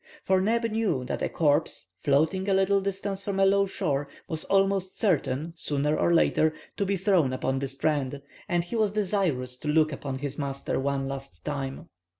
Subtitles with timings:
[0.23, 4.43] For Neb knew that a corpse, floating a little distance from a low shore, was
[4.45, 8.19] almost certain, sooner or later, to be thrown upon the strand,
[8.49, 11.89] and he was desirous to look upon his master one last time.